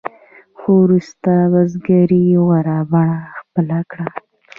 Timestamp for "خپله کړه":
3.39-4.07